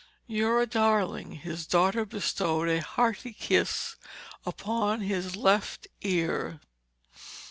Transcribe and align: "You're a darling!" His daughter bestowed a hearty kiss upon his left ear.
"You're 0.25 0.59
a 0.59 0.65
darling!" 0.65 1.33
His 1.33 1.67
daughter 1.67 2.05
bestowed 2.05 2.67
a 2.67 2.81
hearty 2.81 3.33
kiss 3.33 3.97
upon 4.47 5.01
his 5.01 5.35
left 5.35 5.85
ear. 6.01 6.59